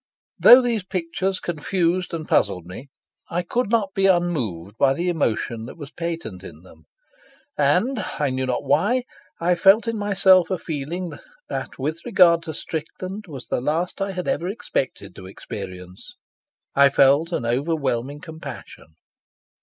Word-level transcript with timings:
Though 0.39 0.63
these 0.63 0.83
pictures 0.83 1.39
confused 1.39 2.11
and 2.11 2.27
puzzled 2.27 2.65
me, 2.65 2.87
I 3.29 3.43
could 3.43 3.69
not 3.69 3.93
be 3.93 4.07
unmoved 4.07 4.75
by 4.79 4.95
the 4.95 5.09
emotion 5.09 5.65
that 5.65 5.77
was 5.77 5.91
patent 5.91 6.43
in 6.43 6.63
them; 6.63 6.85
and, 7.55 8.03
I 8.17 8.31
knew 8.31 8.47
not 8.47 8.63
why, 8.63 9.03
I 9.39 9.53
felt 9.53 9.87
in 9.87 9.99
myself 9.99 10.49
a 10.49 10.57
feeling 10.57 11.19
that 11.49 11.77
with 11.77 12.03
regard 12.03 12.41
to 12.45 12.53
Strickland 12.55 13.25
was 13.27 13.45
the 13.45 13.61
last 13.61 14.01
I 14.01 14.13
had 14.13 14.27
ever 14.27 14.47
expected 14.47 15.15
to 15.17 15.27
experience. 15.27 16.15
I 16.73 16.89
felt 16.89 17.31
an 17.31 17.45
overwhelming 17.45 18.21
compassion. 18.21 18.95